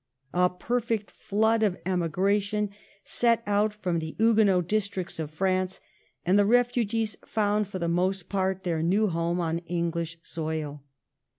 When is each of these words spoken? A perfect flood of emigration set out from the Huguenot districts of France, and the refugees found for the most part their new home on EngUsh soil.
A 0.33 0.49
perfect 0.49 1.11
flood 1.11 1.61
of 1.61 1.77
emigration 1.85 2.71
set 3.03 3.43
out 3.45 3.71
from 3.71 3.99
the 3.99 4.15
Huguenot 4.17 4.67
districts 4.67 5.19
of 5.19 5.29
France, 5.29 5.79
and 6.25 6.39
the 6.39 6.43
refugees 6.47 7.17
found 7.23 7.67
for 7.67 7.77
the 7.77 7.87
most 7.87 8.27
part 8.27 8.63
their 8.63 8.81
new 8.81 9.09
home 9.09 9.39
on 9.39 9.59
EngUsh 9.69 10.15
soil. 10.23 10.81